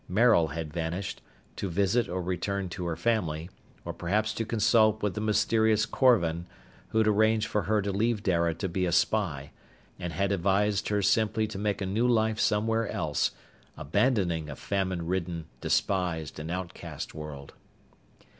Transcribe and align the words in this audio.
Maril 0.07 0.47
had 0.47 0.73
vanished, 0.73 1.21
to 1.55 1.69
visit 1.69 2.09
or 2.09 2.23
return 2.23 2.69
to 2.69 2.87
her 2.87 2.95
family, 2.95 3.51
or 3.85 3.93
perhaps 3.93 4.33
to 4.33 4.43
consult 4.45 5.03
with 5.03 5.13
the 5.13 5.21
mysterious 5.21 5.85
Korvan 5.85 6.47
who'd 6.87 7.07
arranged 7.07 7.45
for 7.45 7.61
her 7.61 7.83
to 7.83 7.91
leave 7.91 8.23
Dara 8.23 8.55
to 8.55 8.67
be 8.67 8.87
a 8.87 8.91
spy, 8.91 9.51
and 9.99 10.11
had 10.11 10.31
advised 10.31 10.87
her 10.87 11.03
simply 11.03 11.45
to 11.45 11.59
make 11.59 11.81
a 11.81 11.85
new 11.85 12.07
life 12.07 12.39
somewhere 12.39 12.87
else, 12.89 13.29
abandoning 13.77 14.49
a 14.49 14.55
famine 14.55 15.05
ridden, 15.05 15.45
despised, 15.61 16.39
and 16.39 16.49
out 16.49 16.73
caste 16.73 17.13
world. 17.13 17.53